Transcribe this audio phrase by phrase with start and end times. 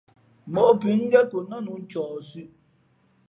[0.53, 2.51] Móʼ pʉ̌ ngén kǒ nά nǔ ncααhsʉ̄ʼ.